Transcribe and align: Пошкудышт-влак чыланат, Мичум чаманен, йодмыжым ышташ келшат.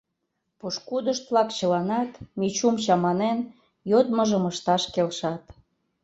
Пошкудышт-влак 0.59 1.49
чыланат, 1.57 2.11
Мичум 2.39 2.75
чаманен, 2.83 3.39
йодмыжым 3.91 4.43
ышташ 4.51 4.83
келшат. 4.93 5.43